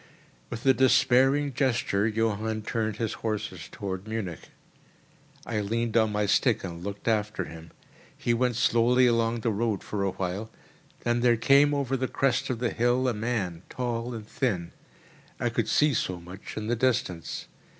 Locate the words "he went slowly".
8.17-9.05